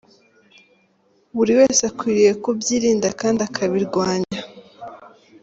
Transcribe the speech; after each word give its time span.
Buri 1.35 1.51
wese 1.59 1.81
akwiriye 1.89 2.31
kubyirinda 2.43 3.09
kandi 3.19 3.39
akabirwanya." 3.47 4.39